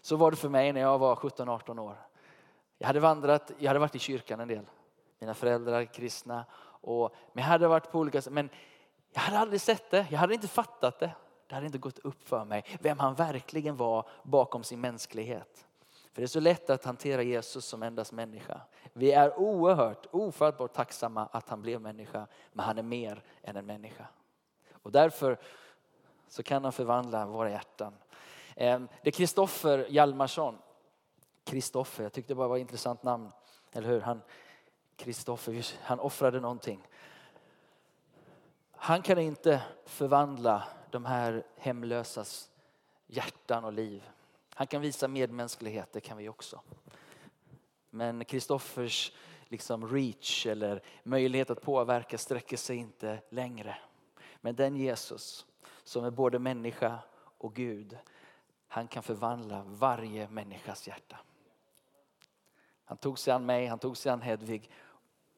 Så 0.00 0.16
var 0.16 0.30
det 0.30 0.36
för 0.36 0.48
mig 0.48 0.72
när 0.72 0.80
jag 0.80 0.98
var 0.98 1.16
17-18 1.16 1.78
år. 1.80 1.96
Jag 2.78 2.86
hade 2.86 3.00
vandrat, 3.00 3.52
jag 3.58 3.68
hade 3.68 3.78
varit 3.78 3.94
i 3.94 3.98
kyrkan 3.98 4.40
en 4.40 4.48
del. 4.48 4.66
Mina 5.18 5.34
föräldrar 5.34 5.84
kristna. 5.84 6.44
Och, 6.64 7.14
men 7.32 7.42
jag 7.44 7.48
hade 7.48 7.68
varit 7.68 7.92
på 7.92 7.98
olika 7.98 8.22
men 8.30 8.50
jag 9.12 9.20
hade 9.20 9.38
aldrig 9.38 9.60
sett 9.60 9.90
det. 9.90 10.06
Jag 10.10 10.18
hade 10.18 10.34
inte 10.34 10.48
fattat 10.48 10.98
det. 10.98 11.10
Det 11.46 11.54
hade 11.54 11.66
inte 11.66 11.78
gått 11.78 11.98
upp 11.98 12.28
för 12.28 12.44
mig 12.44 12.64
vem 12.80 12.98
han 12.98 13.14
verkligen 13.14 13.76
var 13.76 14.08
bakom 14.22 14.64
sin 14.64 14.80
mänsklighet. 14.80 15.66
För 16.12 16.22
det 16.22 16.24
är 16.24 16.26
så 16.26 16.40
lätt 16.40 16.70
att 16.70 16.84
hantera 16.84 17.22
Jesus 17.22 17.64
som 17.64 17.82
endast 17.82 18.12
människa. 18.12 18.60
Vi 18.92 19.12
är 19.12 19.38
oerhört, 19.38 20.06
ofattbart 20.10 20.72
tacksamma 20.72 21.26
att 21.26 21.48
han 21.48 21.62
blev 21.62 21.80
människa. 21.80 22.26
Men 22.52 22.66
han 22.66 22.78
är 22.78 22.82
mer 22.82 23.22
än 23.42 23.56
en 23.56 23.66
människa. 23.66 24.06
Och 24.72 24.92
därför 24.92 25.38
så 26.32 26.42
kan 26.42 26.64
han 26.64 26.72
förvandla 26.72 27.26
våra 27.26 27.50
hjärtan. 27.50 27.94
Ehm, 28.56 28.88
det 29.02 29.08
är 29.08 29.12
Kristoffer 29.12 29.86
Hjalmarsson. 29.90 30.58
Kristoffer, 31.44 32.02
jag 32.02 32.12
tyckte 32.12 32.30
det 32.32 32.34
bara 32.34 32.48
var 32.48 32.56
ett 32.56 32.60
intressant 32.60 33.02
namn. 33.02 33.30
Eller 33.72 33.88
hur? 33.88 34.00
Han, 34.00 34.22
Kristoffer, 34.96 35.66
han 35.82 36.00
offrade 36.00 36.40
någonting. 36.40 36.88
Han 38.70 39.02
kan 39.02 39.18
inte 39.18 39.62
förvandla 39.84 40.64
de 40.90 41.04
här 41.04 41.46
hemlösas 41.56 42.50
hjärtan 43.06 43.64
och 43.64 43.72
liv. 43.72 44.08
Han 44.54 44.66
kan 44.66 44.80
visa 44.80 45.08
medmänsklighet, 45.08 45.92
det 45.92 46.00
kan 46.00 46.16
vi 46.16 46.28
också. 46.28 46.60
Men 47.90 48.24
Kristoffers 48.24 49.12
liksom 49.44 49.88
reach 49.88 50.46
eller 50.46 50.82
möjlighet 51.02 51.50
att 51.50 51.62
påverka 51.62 52.18
sträcker 52.18 52.56
sig 52.56 52.76
inte 52.76 53.18
längre. 53.28 53.76
Men 54.40 54.54
den 54.54 54.76
Jesus 54.76 55.46
som 55.84 56.04
är 56.04 56.10
både 56.10 56.38
människa 56.38 56.98
och 57.38 57.54
Gud, 57.54 57.98
han 58.68 58.88
kan 58.88 59.02
förvandla 59.02 59.62
varje 59.66 60.28
människas 60.28 60.88
hjärta. 60.88 61.18
Han 62.84 62.96
tog 62.96 63.18
sig 63.18 63.32
an 63.32 63.46
mig, 63.46 63.66
han 63.66 63.78
tog 63.78 63.96
sig 63.96 64.12
an 64.12 64.22
Hedvig 64.22 64.70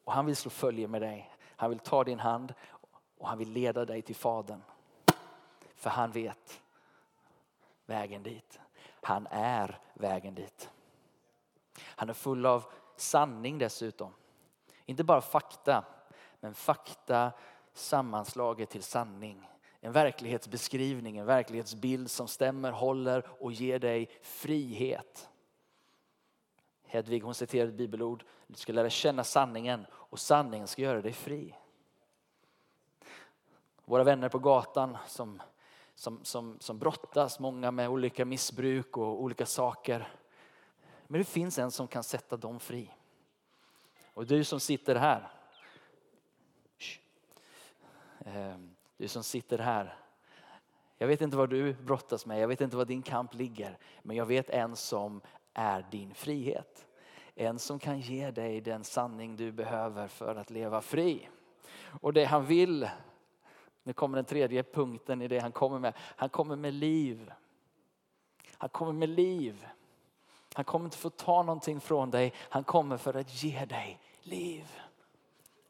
och 0.03 0.13
han 0.13 0.25
vill 0.25 0.35
slå 0.35 0.49
följe 0.49 0.87
med 0.87 1.01
dig. 1.01 1.31
Han 1.41 1.69
vill 1.69 1.79
ta 1.79 2.03
din 2.03 2.19
hand 2.19 2.53
och 3.17 3.27
han 3.27 3.37
vill 3.37 3.51
leda 3.51 3.85
dig 3.85 4.01
till 4.01 4.15
Fadern. 4.15 4.61
För 5.75 5.89
han 5.89 6.11
vet 6.11 6.61
vägen 7.85 8.23
dit. 8.23 8.59
Han 9.01 9.27
är 9.31 9.79
vägen 9.93 10.35
dit. 10.35 10.69
Han 11.79 12.09
är 12.09 12.13
full 12.13 12.45
av 12.45 12.65
sanning 12.95 13.57
dessutom. 13.57 14.13
Inte 14.85 15.03
bara 15.03 15.21
fakta, 15.21 15.85
men 16.39 16.53
fakta 16.53 17.31
sammanslaget 17.73 18.69
till 18.69 18.83
sanning. 18.83 19.49
En 19.85 19.91
verklighetsbeskrivning, 19.91 21.17
en 21.17 21.25
verklighetsbild 21.25 22.11
som 22.11 22.27
stämmer, 22.27 22.71
håller 22.71 23.25
och 23.39 23.51
ger 23.51 23.79
dig 23.79 24.09
frihet. 24.21 25.29
Hedvig 26.83 27.21
hon 27.21 27.35
citerar 27.35 27.67
ett 27.67 27.73
bibelord. 27.73 28.23
Du 28.47 28.55
ska 28.55 28.73
lära 28.73 28.89
känna 28.89 29.23
sanningen 29.23 29.85
och 29.91 30.19
sanningen 30.19 30.67
ska 30.67 30.81
göra 30.81 31.01
dig 31.01 31.13
fri. 31.13 31.55
Våra 33.85 34.03
vänner 34.03 34.29
på 34.29 34.39
gatan 34.39 34.97
som, 35.07 35.41
som, 35.95 36.23
som, 36.23 36.57
som 36.59 36.79
brottas, 36.79 37.39
många 37.39 37.71
med 37.71 37.89
olika 37.89 38.25
missbruk 38.25 38.97
och 38.97 39.23
olika 39.23 39.45
saker. 39.45 40.07
Men 41.07 41.19
det 41.19 41.25
finns 41.25 41.59
en 41.59 41.71
som 41.71 41.87
kan 41.87 42.03
sätta 42.03 42.37
dem 42.37 42.59
fri. 42.59 42.91
Och 44.13 44.25
du 44.25 44.43
som 44.43 44.59
sitter 44.59 44.95
här. 44.95 45.31
Ehm, 48.25 48.74
du 48.97 49.07
som 49.07 49.23
sitter 49.23 49.57
här. 49.57 49.97
Jag 50.97 51.07
vet 51.07 51.21
inte 51.21 51.37
vad 51.37 51.49
du 51.49 51.73
brottas 51.73 52.25
med, 52.25 52.39
jag 52.39 52.47
vet 52.47 52.61
inte 52.61 52.77
var 52.77 52.85
din 52.85 53.01
kamp 53.01 53.33
ligger. 53.33 53.77
Men 54.01 54.17
jag 54.17 54.25
vet 54.25 54.49
en 54.49 54.75
som 54.75 55.21
är 55.53 55.85
din 55.91 56.13
frihet. 56.13 56.85
En 57.35 57.59
som 57.59 57.79
kan 57.79 57.99
ge 57.99 58.31
dig 58.31 58.61
den 58.61 58.83
sanning 58.83 59.35
du 59.35 59.51
behöver 59.51 60.07
för 60.07 60.35
att 60.35 60.49
leva 60.49 60.81
fri. 60.81 61.29
Och 62.01 62.13
det 62.13 62.25
han 62.25 62.45
vill, 62.45 62.89
nu 63.83 63.93
kommer 63.93 64.15
den 64.15 64.25
tredje 64.25 64.63
punkten 64.63 65.21
i 65.21 65.27
det 65.27 65.39
han 65.39 65.51
kommer 65.51 65.79
med. 65.79 65.93
Han 65.97 66.29
kommer 66.29 66.55
med 66.55 66.73
liv. 66.73 67.31
Han 68.57 68.69
kommer 68.69 68.93
med 68.93 69.09
liv. 69.09 69.67
Han 70.53 70.65
kommer 70.65 70.85
inte 70.85 70.97
få 70.97 71.09
ta 71.09 71.43
någonting 71.43 71.79
från 71.79 72.11
dig. 72.11 72.33
Han 72.37 72.63
kommer 72.63 72.97
för 72.97 73.13
att 73.13 73.43
ge 73.43 73.65
dig 73.65 73.99
liv 74.21 74.79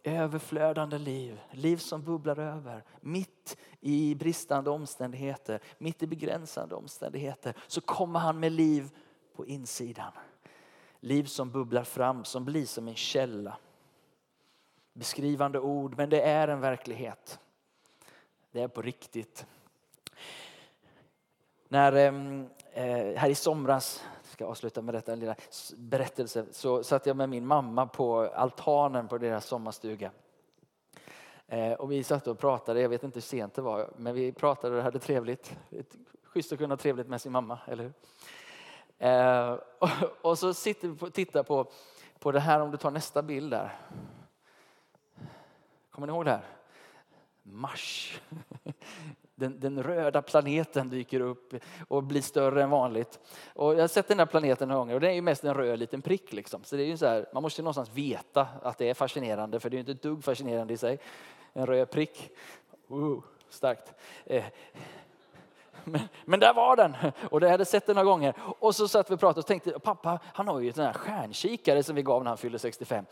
överflödande 0.06 0.98
liv, 0.98 1.40
liv 1.52 1.78
som 1.78 2.04
bubblar 2.04 2.40
över. 2.40 2.84
Mitt 3.02 3.58
i 3.80 4.16
bristande 4.16 4.70
omständigheter, 4.70 5.60
mitt 5.78 6.04
i 6.04 6.08
begränsande 6.08 6.76
omständigheter 6.76 7.54
så 7.68 7.82
kommer 7.82 8.20
han 8.20 8.40
med 8.40 8.52
liv 8.52 8.90
på 9.36 9.46
insidan. 9.46 10.12
Liv 11.00 11.24
som 11.24 11.52
bubblar 11.52 11.84
fram, 11.84 12.26
som 12.26 12.46
blir 12.46 12.66
som 12.66 12.88
en 12.88 12.96
källa. 12.96 13.58
Beskrivande 14.94 15.60
ord, 15.60 15.98
men 15.98 16.10
det 16.10 16.22
är 16.22 16.48
en 16.48 16.62
verklighet. 16.62 17.40
Det 18.52 18.62
är 18.62 18.68
på 18.68 18.82
riktigt. 18.82 19.46
När, 21.68 21.94
ehm, 21.94 22.50
eh, 22.72 23.18
här 23.18 23.30
i 23.30 23.36
somras, 23.36 24.04
ska 24.36 24.46
avsluta 24.46 24.82
med 24.82 24.94
detta 24.94 25.16
lilla 25.16 25.36
berättelse, 25.78 26.46
så 26.52 26.84
satt 26.84 27.06
jag 27.06 27.18
med 27.18 27.30
min 27.30 27.48
mamma 27.48 27.88
på 27.88 28.20
altanen 28.36 29.08
på 29.08 29.18
deras 29.18 29.46
sommarstuga. 29.46 30.12
Eh, 31.48 31.74
och 31.74 31.92
vi 31.92 32.04
satt 32.04 32.28
och 32.28 32.40
pratade, 32.40 32.82
jag 32.82 32.90
vet 32.90 33.04
inte 33.04 33.18
hur 33.18 33.22
sent 33.22 33.54
det 33.54 33.62
var, 33.62 33.90
men 33.98 34.16
vi 34.16 34.32
pratade 34.32 34.78
och 34.78 34.84
hade 34.84 35.00
trevligt. 35.00 35.58
Schysst 36.24 36.52
att 36.52 36.58
kunna 36.58 36.72
ha 36.72 36.78
trevligt 36.78 37.08
med 37.08 37.22
sin 37.22 37.32
mamma, 37.32 37.60
eller 37.68 37.84
hur? 37.84 37.94
Eh, 38.98 39.60
och, 39.80 39.90
och, 40.22 40.38
så 40.38 40.54
sitter 40.54 40.88
vi 40.88 41.06
och 41.06 41.14
tittar 41.14 41.44
på, 41.44 41.72
på 42.20 42.32
det 42.32 42.40
här, 42.40 42.60
om 42.60 42.72
du 42.72 42.78
tar 42.78 42.92
nästa 42.92 43.22
bild 43.22 43.52
där. 43.52 43.80
Kommer 45.90 46.08
ni 46.08 46.14
ihåg 46.14 46.26
det 46.26 46.32
här? 46.32 46.46
Mars. 47.44 48.20
Den, 49.36 49.60
den, 49.60 49.84
röda 49.84 50.22
planeten 50.22 50.90
dyker 50.90 51.20
upp 51.20 51.54
och 51.88 52.04
blir 52.04 52.22
större 52.22 52.64
än 52.64 52.70
vanligt. 52.70 53.20
Och 53.54 53.76
jag 53.76 53.82
har 53.82 53.88
sett 53.88 54.08
den 54.08 54.20
här 54.20 54.26
planeten 54.26 54.68
några 54.68 54.80
gånger 54.80 54.94
och 54.94 55.00
det 55.00 55.10
är 55.10 55.14
ju 55.14 55.22
mest 55.22 55.44
en 55.44 55.54
röd 55.54 55.80
liten 55.80 56.02
prick. 56.02 56.34
Liksom. 56.34 56.64
Så 56.64 56.76
det 56.76 56.84
är 56.84 56.88
ju 56.88 56.98
så 56.98 57.06
här, 57.06 57.26
man 57.34 57.44
måste 57.44 57.62
ju 57.62 57.64
någonstans 57.64 57.90
veta 57.94 58.48
att 58.62 58.78
det 58.78 58.90
är 58.90 58.94
fascinerande 58.94 59.60
för 59.60 59.70
det 59.70 59.74
är 59.74 59.78
ju 59.78 59.80
inte 59.80 59.92
ett 59.92 60.02
dugg 60.02 60.24
fascinerande 60.24 60.74
i 60.74 60.78
sig. 60.78 61.00
En 61.54 61.66
röd 61.66 61.92
prick. 61.92 62.32
Uh, 62.92 63.20
starkt. 63.50 63.94
Eh. 64.26 64.44
Men, 65.84 66.02
men, 66.26 66.40
där 66.40 66.54
var 66.54 66.76
den 66.76 66.96
och 67.30 67.40
det 67.40 67.50
hade 67.50 67.66
sett 67.66 67.86
den 67.86 67.96
några 67.96 68.06
gånger. 68.06 68.34
Och 68.60 68.76
så 68.76 68.88
satt 68.88 69.12
vi 69.12 69.16
och 69.16 69.20
pratade 69.20 69.40
och 69.40 69.48
tänkte, 69.48 69.80
pappa 69.80 70.20
han 70.34 70.48
har 70.48 70.60
ju 70.60 70.74
en 70.78 70.94
stjärnkikare 70.94 71.84
som 71.84 71.96
vi 71.96 72.02
gav 72.02 72.24
när 72.24 72.32
han 72.32 72.38
fyllde 72.38 72.60
65. 72.60 73.06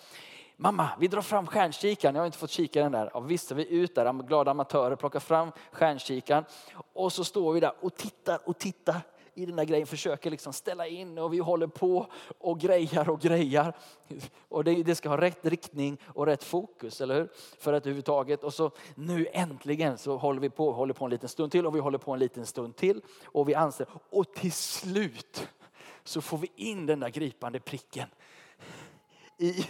Mamma, 0.55 0.89
vi 0.99 1.07
drar 1.07 1.21
fram 1.21 1.47
stjärnkikaren. 1.47 2.15
Jag 2.15 2.21
har 2.21 2.25
inte 2.25 2.37
fått 2.37 2.51
kikaren 2.51 2.91
där. 2.91 3.11
Ja, 3.13 3.19
visst 3.19 3.51
är 3.51 3.55
vi 3.55 3.67
ut 3.69 3.95
där, 3.95 4.13
glada 4.13 4.51
amatörer, 4.51 4.95
plockar 4.95 5.19
fram 5.19 5.51
stjärnkikaren. 5.71 6.45
Och 6.93 7.13
så 7.13 7.23
står 7.23 7.53
vi 7.53 7.59
där 7.59 7.73
och 7.81 7.95
tittar 7.95 8.39
och 8.45 8.57
tittar 8.57 9.01
i 9.35 9.45
den 9.45 9.55
där 9.55 9.65
grejen, 9.65 9.87
försöker 9.87 10.31
liksom 10.31 10.53
ställa 10.53 10.87
in 10.87 11.17
och 11.17 11.33
vi 11.33 11.37
håller 11.37 11.67
på 11.67 12.07
och 12.37 12.59
grejar 12.59 13.09
och 13.09 13.21
grejar. 13.21 13.73
Och 14.49 14.63
det, 14.63 14.83
det, 14.83 14.95
ska 14.95 15.09
ha 15.09 15.21
rätt 15.21 15.45
riktning 15.45 15.97
och 16.05 16.25
rätt 16.25 16.43
fokus, 16.43 17.01
eller 17.01 17.15
hur? 17.15 17.29
För 17.59 17.73
att 17.73 17.83
överhuvudtaget, 17.83 18.43
och 18.43 18.53
så 18.53 18.71
nu 18.95 19.27
äntligen 19.33 19.97
så 19.97 20.17
håller 20.17 20.41
vi 20.41 20.49
på, 20.49 20.71
håller 20.71 20.93
på 20.93 21.05
en 21.05 21.11
liten 21.11 21.29
stund 21.29 21.51
till 21.51 21.65
och 21.65 21.75
vi 21.75 21.79
håller 21.79 21.97
på 21.97 22.13
en 22.13 22.19
liten 22.19 22.45
stund 22.45 22.75
till 22.75 23.01
och 23.25 23.49
vi 23.49 23.55
anser, 23.55 23.87
och 24.09 24.33
till 24.33 24.51
slut 24.51 25.47
så 26.03 26.21
får 26.21 26.37
vi 26.37 26.51
in 26.55 26.85
den 26.85 26.99
där 26.99 27.09
gripande 27.09 27.59
pricken 27.59 28.07
i, 29.43 29.65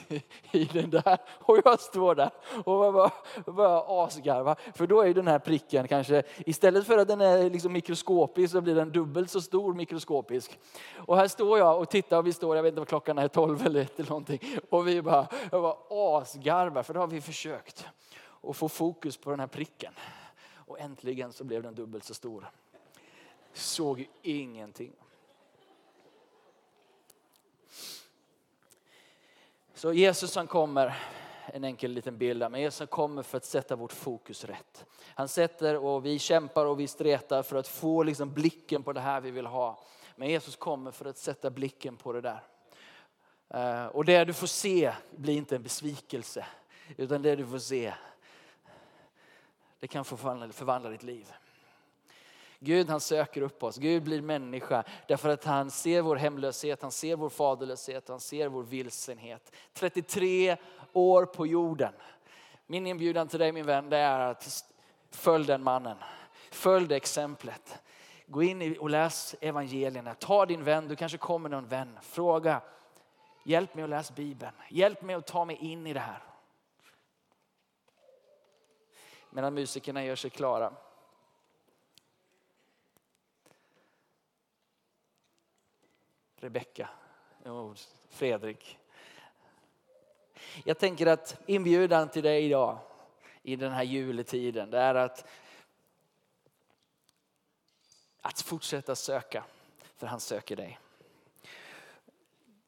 i 0.51 0.65
den 0.65 0.89
där. 0.89 1.17
Och 1.39 1.59
jag 1.65 1.79
står 1.79 2.15
där 2.15 2.31
och 2.65 2.93
bara, 2.93 3.11
bara 3.45 4.03
asgarva. 4.05 4.55
För 4.73 4.87
då 4.87 5.01
är 5.01 5.13
den 5.13 5.27
här 5.27 5.39
pricken 5.39 5.87
kanske, 5.87 6.23
istället 6.37 6.85
för 6.85 6.97
att 6.97 7.07
den 7.07 7.21
är 7.21 7.49
liksom 7.49 7.73
mikroskopisk 7.73 8.51
så 8.51 8.61
blir 8.61 8.75
den 8.75 8.91
dubbelt 8.91 9.29
så 9.29 9.41
stor 9.41 9.73
mikroskopisk. 9.73 10.59
Och 10.95 11.17
här 11.17 11.27
står 11.27 11.59
jag 11.59 11.81
och 11.81 11.89
tittar 11.89 12.17
och 12.17 12.27
vi 12.27 12.33
står, 12.33 12.55
jag 12.55 12.63
vet 12.63 12.69
inte 12.69 12.81
vad 12.81 12.87
klockan 12.87 13.17
är, 13.17 13.27
12 13.27 13.65
eller 13.65 13.81
1 13.81 13.99
eller 13.99 14.09
någonting. 14.09 14.39
Och 14.69 14.87
vi 14.87 15.01
bara, 15.01 15.27
jag 15.51 15.61
bara 15.61 15.75
asgarvar 15.89 16.83
för 16.83 16.93
då 16.93 16.99
har 16.99 17.07
vi 17.07 17.21
försökt 17.21 17.85
att 18.43 18.57
få 18.57 18.69
fokus 18.69 19.17
på 19.17 19.29
den 19.29 19.39
här 19.39 19.47
pricken. 19.47 19.93
Och 20.55 20.79
äntligen 20.79 21.33
så 21.33 21.43
blev 21.43 21.63
den 21.63 21.75
dubbelt 21.75 22.03
så 22.03 22.13
stor. 22.13 22.49
Såg 23.53 23.99
ju 23.99 24.05
ingenting. 24.21 24.91
Så 29.83 29.93
Jesus 29.93 30.35
han 30.35 30.47
kommer, 30.47 30.95
en 31.45 31.63
enkel 31.63 31.91
liten 31.91 32.17
bild 32.17 32.51
men 32.51 32.61
Jesus 32.61 32.89
kommer 32.89 33.23
för 33.23 33.37
att 33.37 33.45
sätta 33.45 33.75
vårt 33.75 33.91
fokus 33.91 34.45
rätt. 34.45 34.85
Han 35.15 35.27
sätter 35.27 35.77
och 35.77 36.05
vi 36.05 36.19
kämpar 36.19 36.65
och 36.65 36.79
vi 36.79 36.87
stretar 36.87 37.43
för 37.43 37.55
att 37.55 37.67
få 37.67 38.03
liksom 38.03 38.33
blicken 38.33 38.83
på 38.83 38.93
det 38.93 38.99
här 38.99 39.21
vi 39.21 39.31
vill 39.31 39.45
ha. 39.45 39.83
Men 40.15 40.29
Jesus 40.29 40.55
kommer 40.55 40.91
för 40.91 41.05
att 41.05 41.17
sätta 41.17 41.49
blicken 41.49 41.97
på 41.97 42.13
det 42.13 42.21
där. 42.21 42.43
Eh, 43.49 43.85
och 43.85 44.05
det 44.05 44.25
du 44.25 44.33
får 44.33 44.47
se 44.47 44.93
blir 45.11 45.37
inte 45.37 45.55
en 45.55 45.63
besvikelse, 45.63 46.45
utan 46.97 47.21
det 47.21 47.35
du 47.35 47.45
får 47.45 47.59
se, 47.59 47.93
det 49.79 49.87
kan 49.87 50.05
förvandla, 50.05 50.49
förvandla 50.49 50.89
ditt 50.89 51.03
liv. 51.03 51.33
Gud 52.63 52.89
han 52.89 52.99
söker 52.99 53.41
upp 53.41 53.63
oss, 53.63 53.77
Gud 53.77 54.03
blir 54.03 54.21
människa 54.21 54.83
därför 55.07 55.29
att 55.29 55.43
han 55.43 55.71
ser 55.71 56.01
vår 56.01 56.15
hemlöshet, 56.15 56.81
han 56.81 56.91
ser 56.91 57.15
vår 57.15 57.29
faderlöshet, 57.29 58.07
han 58.09 58.19
ser 58.19 58.47
vår 58.47 58.63
vilsenhet. 58.63 59.51
33 59.73 60.57
år 60.93 61.25
på 61.25 61.47
jorden. 61.47 61.93
Min 62.67 62.87
inbjudan 62.87 63.27
till 63.27 63.39
dig 63.39 63.51
min 63.51 63.65
vän 63.65 63.89
det 63.89 63.97
är 63.97 64.19
att 64.19 64.73
följ 65.11 65.45
den 65.45 65.63
mannen, 65.63 65.97
följ 66.51 66.87
det 66.87 66.95
exemplet. 66.95 67.81
Gå 68.27 68.43
in 68.43 68.77
och 68.77 68.89
läs 68.89 69.35
evangelierna, 69.41 70.13
ta 70.13 70.45
din 70.45 70.63
vän, 70.63 70.87
du 70.87 70.95
kanske 70.95 71.17
kommer 71.17 71.49
någon 71.49 71.67
vän, 71.67 71.99
fråga. 72.01 72.61
Hjälp 73.45 73.75
mig 73.75 73.83
att 73.83 73.89
läsa 73.89 74.13
Bibeln, 74.13 74.53
hjälp 74.69 75.01
mig 75.01 75.15
att 75.15 75.27
ta 75.27 75.45
mig 75.45 75.55
in 75.55 75.87
i 75.87 75.93
det 75.93 75.99
här. 75.99 76.23
Medan 79.29 79.53
musikerna 79.53 80.05
gör 80.05 80.15
sig 80.15 80.29
klara. 80.29 80.73
Rebecka 86.43 86.89
och 87.43 87.77
Fredrik. 88.09 88.79
Jag 90.63 90.77
tänker 90.77 91.07
att 91.07 91.41
inbjudan 91.45 92.09
till 92.09 92.23
dig 92.23 92.45
idag 92.45 92.77
i 93.43 93.55
den 93.55 93.71
här 93.71 93.83
juletiden 93.83 94.69
det 94.69 94.79
är 94.79 94.95
att, 94.95 95.25
att 98.21 98.41
fortsätta 98.41 98.95
söka, 98.95 99.43
för 99.95 100.07
han 100.07 100.19
söker 100.19 100.55
dig. 100.55 100.79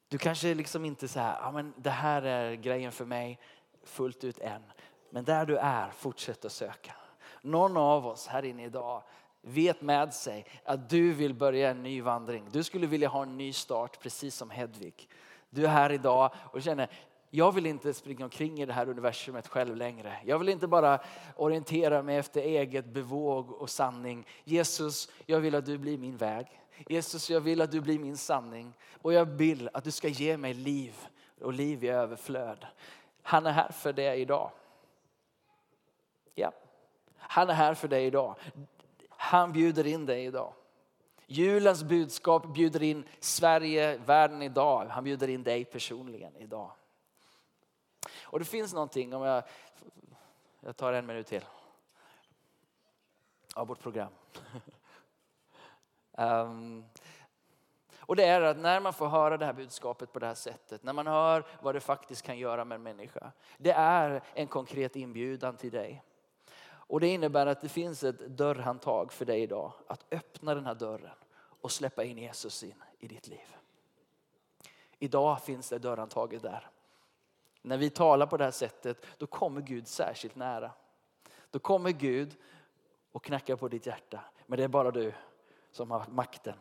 Du 0.08 0.18
kanske 0.18 0.54
liksom 0.54 0.84
inte 0.84 1.08
så 1.08 1.20
här, 1.20 1.38
ja, 1.40 1.50
men 1.50 1.74
det 1.76 1.90
här 1.90 2.22
är 2.22 2.54
grejen 2.54 2.92
för 2.92 3.04
mig 3.04 3.40
fullt 3.82 4.24
ut 4.24 4.38
än. 4.38 4.62
Men 5.10 5.24
där 5.24 5.46
du 5.46 5.56
är, 5.56 5.90
fortsätt 5.90 6.44
att 6.44 6.52
söka. 6.52 6.94
Någon 7.42 7.76
av 7.76 8.06
oss 8.06 8.26
här 8.26 8.44
inne 8.44 8.64
idag 8.64 9.02
vet 9.46 9.80
med 9.80 10.14
sig 10.14 10.46
att 10.64 10.90
du 10.90 11.12
vill 11.12 11.34
börja 11.34 11.70
en 11.70 11.82
ny 11.82 12.02
vandring. 12.02 12.44
Du 12.52 12.62
skulle 12.64 12.86
vilja 12.86 13.08
ha 13.08 13.22
en 13.22 13.36
ny 13.36 13.52
start 13.52 14.00
precis 14.00 14.34
som 14.34 14.50
Hedvig. 14.50 15.08
Du 15.50 15.64
är 15.64 15.68
här 15.68 15.92
idag 15.92 16.30
och 16.52 16.62
känner 16.62 16.88
jag 17.30 17.52
vill 17.52 17.66
inte 17.66 17.94
springa 17.94 18.24
omkring 18.24 18.60
i 18.60 18.66
det 18.66 18.72
här 18.72 18.88
universumet 18.88 19.48
själv 19.48 19.76
längre. 19.76 20.16
Jag 20.24 20.38
vill 20.38 20.48
inte 20.48 20.66
bara 20.66 21.00
orientera 21.36 22.02
mig 22.02 22.16
efter 22.16 22.40
eget 22.40 22.84
bevåg 22.84 23.52
och 23.52 23.70
sanning. 23.70 24.26
Jesus, 24.44 25.10
jag 25.26 25.40
vill 25.40 25.54
att 25.54 25.66
du 25.66 25.78
blir 25.78 25.98
min 25.98 26.16
väg. 26.16 26.46
Jesus, 26.88 27.30
jag 27.30 27.40
vill 27.40 27.60
att 27.60 27.70
du 27.70 27.80
blir 27.80 27.98
min 27.98 28.16
sanning. 28.16 28.72
Och 29.02 29.12
jag 29.12 29.24
vill 29.24 29.70
att 29.72 29.84
du 29.84 29.90
ska 29.90 30.08
ge 30.08 30.36
mig 30.36 30.54
liv 30.54 30.94
och 31.40 31.52
liv 31.52 31.84
i 31.84 31.88
överflöd. 31.88 32.66
Han 33.22 33.46
är 33.46 33.52
här 33.52 33.72
för 33.72 33.92
dig 33.92 34.20
idag. 34.20 34.50
Ja, 36.34 36.52
han 37.16 37.50
är 37.50 37.54
här 37.54 37.74
för 37.74 37.88
dig 37.88 38.06
idag. 38.06 38.34
Han 39.26 39.52
bjuder 39.52 39.86
in 39.86 40.06
dig 40.06 40.24
idag. 40.24 40.52
Julens 41.26 41.82
budskap 41.84 42.46
bjuder 42.46 42.82
in 42.82 43.04
Sverige, 43.20 43.98
världen 43.98 44.42
idag. 44.42 44.86
Han 44.86 45.04
bjuder 45.04 45.28
in 45.28 45.42
dig 45.42 45.64
personligen 45.64 46.36
idag. 46.36 46.70
Och 48.22 48.38
det 48.38 48.44
finns 48.44 48.72
någonting, 48.72 49.14
om 49.14 49.22
jag, 49.22 49.42
jag 50.60 50.76
tar 50.76 50.92
en 50.92 51.06
minut 51.06 51.26
till. 51.26 51.44
Av 53.54 53.66
vårt 53.66 53.80
program. 53.80 54.12
um, 56.12 56.84
och 58.00 58.16
det 58.16 58.24
är 58.24 58.40
att 58.40 58.58
när 58.58 58.80
man 58.80 58.92
får 58.92 59.08
höra 59.08 59.36
det 59.36 59.46
här 59.46 59.52
budskapet 59.52 60.12
på 60.12 60.18
det 60.18 60.26
här 60.26 60.34
sättet, 60.34 60.82
när 60.82 60.92
man 60.92 61.06
hör 61.06 61.46
vad 61.62 61.74
det 61.74 61.80
faktiskt 61.80 62.22
kan 62.22 62.38
göra 62.38 62.64
med 62.64 62.76
en 62.76 62.82
människa. 62.82 63.32
Det 63.58 63.72
är 63.72 64.22
en 64.34 64.46
konkret 64.46 64.96
inbjudan 64.96 65.56
till 65.56 65.70
dig. 65.70 66.02
Och 66.86 67.00
det 67.00 67.08
innebär 67.08 67.46
att 67.46 67.60
det 67.60 67.68
finns 67.68 68.04
ett 68.04 68.18
dörrhandtag 68.18 69.12
för 69.12 69.24
dig 69.24 69.42
idag. 69.42 69.72
Att 69.86 70.06
öppna 70.10 70.54
den 70.54 70.66
här 70.66 70.74
dörren 70.74 71.16
och 71.60 71.72
släppa 71.72 72.04
in 72.04 72.18
Jesus 72.18 72.62
in 72.62 72.82
i 72.98 73.08
ditt 73.08 73.28
liv. 73.28 73.56
Idag 74.98 75.42
finns 75.42 75.68
det 75.68 75.78
dörrhandtaget 75.78 76.42
där. 76.42 76.70
När 77.62 77.76
vi 77.76 77.90
talar 77.90 78.26
på 78.26 78.36
det 78.36 78.44
här 78.44 78.50
sättet, 78.50 79.06
då 79.18 79.26
kommer 79.26 79.60
Gud 79.60 79.88
särskilt 79.88 80.36
nära. 80.36 80.70
Då 81.50 81.58
kommer 81.58 81.90
Gud 81.90 82.36
och 83.12 83.24
knackar 83.24 83.56
på 83.56 83.68
ditt 83.68 83.86
hjärta. 83.86 84.24
Men 84.46 84.56
det 84.56 84.64
är 84.64 84.68
bara 84.68 84.90
du 84.90 85.12
som 85.70 85.90
har 85.90 86.06
makten 86.08 86.58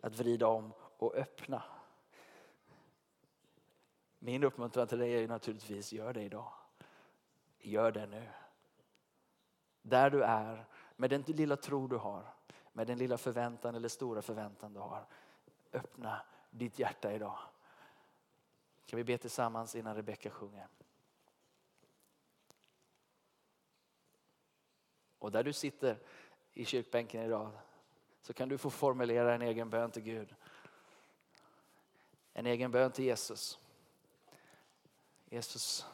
att 0.00 0.18
vrida 0.18 0.46
om 0.46 0.72
och 0.98 1.14
öppna. 1.14 1.62
Min 4.18 4.44
uppmuntran 4.44 4.86
till 4.86 4.98
dig 4.98 5.24
är 5.24 5.28
naturligtvis, 5.28 5.92
gör 5.92 6.12
det 6.12 6.22
idag. 6.22 6.52
Gör 7.58 7.92
det 7.92 8.06
nu. 8.06 8.26
Där 9.90 10.10
du 10.10 10.22
är, 10.24 10.64
med 10.96 11.10
den 11.10 11.22
lilla 11.22 11.56
tro 11.56 11.86
du 11.86 11.96
har, 11.96 12.26
med 12.72 12.86
den 12.86 12.98
lilla 12.98 13.18
förväntan 13.18 13.74
eller 13.74 13.88
stora 13.88 14.22
förväntan 14.22 14.72
du 14.72 14.80
har. 14.80 15.06
Öppna 15.72 16.22
ditt 16.50 16.78
hjärta 16.78 17.12
idag. 17.12 17.38
Kan 18.86 18.96
vi 18.96 19.04
be 19.04 19.18
tillsammans 19.18 19.74
innan 19.74 19.96
Rebecka 19.96 20.30
sjunger? 20.30 20.68
Och 25.18 25.32
där 25.32 25.44
du 25.44 25.52
sitter 25.52 25.98
i 26.52 26.64
kyrkbänken 26.64 27.22
idag 27.22 27.50
så 28.22 28.32
kan 28.32 28.48
du 28.48 28.58
få 28.58 28.70
formulera 28.70 29.34
en 29.34 29.42
egen 29.42 29.70
bön 29.70 29.90
till 29.90 30.02
Gud. 30.02 30.34
En 32.32 32.46
egen 32.46 32.70
bön 32.70 32.92
till 32.92 33.04
Jesus. 33.04 33.58
Jesus, 35.24 35.86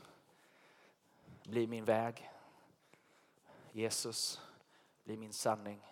bli 1.42 1.66
min 1.66 1.84
väg. 1.84 2.30
Jesus, 3.76 4.40
bli 5.04 5.16
min 5.16 5.32
sanning. 5.32 5.82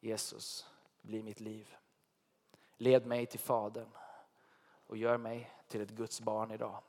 Jesus, 0.00 0.66
bli 1.02 1.22
mitt 1.22 1.40
liv. 1.40 1.76
Led 2.76 3.06
mig 3.06 3.26
till 3.26 3.40
Fadern 3.40 3.88
och 4.86 4.96
gör 4.96 5.18
mig 5.18 5.50
till 5.68 5.80
ett 5.80 5.90
Guds 5.90 6.20
barn 6.20 6.50
idag. 6.50 6.82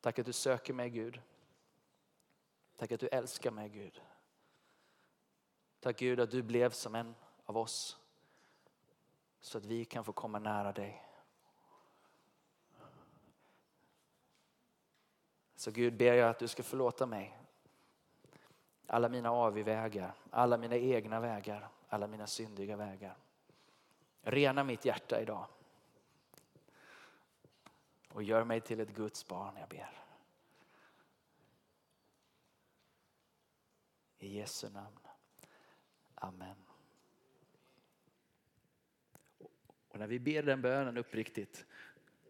Tack 0.00 0.18
att 0.18 0.26
du 0.26 0.32
söker 0.32 0.72
mig 0.72 0.90
Gud. 0.90 1.20
Tack 2.76 2.92
att 2.92 3.00
du 3.00 3.08
älskar 3.08 3.50
mig 3.50 3.68
Gud. 3.68 4.02
Tack 5.80 5.98
Gud 5.98 6.20
att 6.20 6.30
du 6.30 6.42
blev 6.42 6.70
som 6.70 6.94
en 6.94 7.14
av 7.44 7.56
oss 7.56 7.98
så 9.40 9.58
att 9.58 9.64
vi 9.64 9.84
kan 9.84 10.04
få 10.04 10.12
komma 10.12 10.38
nära 10.38 10.72
dig. 10.72 11.02
Så 15.54 15.70
Gud 15.70 15.96
ber 15.96 16.14
jag 16.14 16.30
att 16.30 16.38
du 16.38 16.48
ska 16.48 16.62
förlåta 16.62 17.06
mig 17.06 17.43
alla 18.86 19.08
mina 19.08 19.30
avvägar, 19.30 20.14
alla 20.30 20.56
mina 20.56 20.76
egna 20.76 21.20
vägar, 21.20 21.68
alla 21.88 22.06
mina 22.06 22.26
syndiga 22.26 22.76
vägar. 22.76 23.16
Rena 24.22 24.64
mitt 24.64 24.84
hjärta 24.84 25.22
idag. 25.22 25.46
Och 28.08 28.22
gör 28.22 28.44
mig 28.44 28.60
till 28.60 28.80
ett 28.80 28.94
Guds 28.94 29.28
barn, 29.28 29.56
jag 29.60 29.68
ber. 29.68 29.90
I 34.18 34.38
Jesu 34.38 34.70
namn. 34.70 34.98
Amen. 36.14 36.56
Och 39.88 39.98
när 39.98 40.06
vi 40.06 40.18
ber 40.18 40.42
den 40.42 40.62
bönen 40.62 40.98
uppriktigt, 40.98 41.66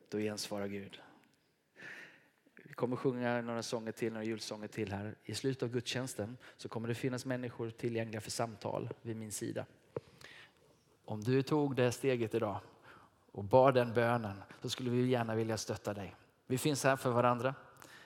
då 0.09 0.19
gensvarar 0.19 0.67
Gud. 0.67 1.03
Vi 2.75 2.77
kommer 2.77 2.97
sjunga 2.97 3.41
några 3.41 3.63
sånger 3.63 3.93
till, 3.93 4.13
några 4.13 4.25
julsånger 4.25 4.69
till 4.69 4.93
här. 4.93 5.15
I 5.25 5.35
slutet 5.35 5.63
av 5.63 5.69
gudstjänsten 5.69 6.37
så 6.57 6.69
kommer 6.69 6.89
det 6.89 6.95
finnas 6.95 7.25
människor 7.25 7.71
tillgängliga 7.71 8.21
för 8.21 8.31
samtal 8.31 8.91
vid 9.03 9.17
min 9.17 9.33
sida. 9.33 9.67
Om 11.05 11.21
du 11.21 11.43
tog 11.43 11.77
det 11.77 11.93
steget 11.93 12.35
idag 12.35 12.61
och 13.33 13.45
bar 13.45 13.73
den 13.73 13.95
bönen 13.95 14.43
så 14.63 14.69
skulle 14.69 14.91
vi 14.91 15.07
gärna 15.07 15.35
vilja 15.35 15.57
stötta 15.57 15.95
dig. 15.95 16.15
Vi 16.47 16.59
finns 16.59 16.85
här 16.85 16.97
för 16.97 17.11
varandra. 17.11 17.55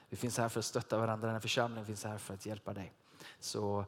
Vi 0.08 0.16
finns 0.16 0.38
här 0.38 0.48
för 0.48 0.58
att 0.58 0.64
stötta 0.64 0.98
varandra. 0.98 1.26
Den 1.26 1.34
här 1.34 1.40
församlingen 1.40 1.86
finns 1.86 2.04
här 2.04 2.18
för 2.18 2.34
att 2.34 2.46
hjälpa 2.46 2.74
dig. 2.74 2.92
Så 3.40 3.84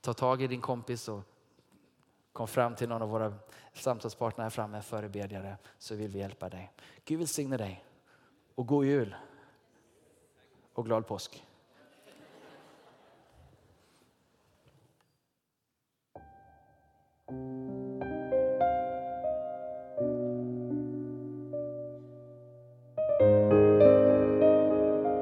ta 0.00 0.14
tag 0.14 0.42
i 0.42 0.46
din 0.46 0.60
kompis 0.60 1.08
och 1.08 1.22
kom 2.32 2.48
fram 2.48 2.74
till 2.74 2.88
någon 2.88 3.02
av 3.02 3.08
våra 3.08 3.34
samtalspartner 3.74 4.42
här 4.42 4.50
framme, 4.50 4.82
förebedjare, 4.82 5.56
så 5.78 5.94
vill 5.94 6.10
vi 6.10 6.18
hjälpa 6.18 6.48
dig. 6.48 6.72
Gud 7.04 7.18
välsigne 7.18 7.56
dig 7.56 7.84
och 8.54 8.66
god 8.66 8.84
jul 8.84 9.16
och 10.76 10.84
glad 10.86 11.06
påsk. 11.06 11.42
thank 17.28 17.65